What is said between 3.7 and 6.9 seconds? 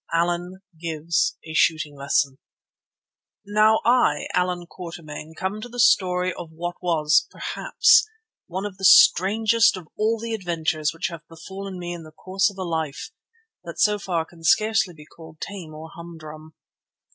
I, Allan Quatermain, come to the story of what